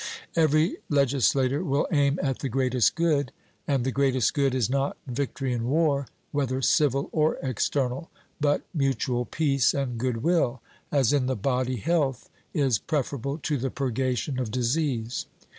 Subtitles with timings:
[0.35, 3.31] Every legislator will aim at the greatest good,
[3.67, 8.09] and the greatest good is not victory in war, whether civil or external,
[8.39, 10.59] but mutual peace and good will,
[10.91, 15.27] as in the body health is preferable to the purgation of disease.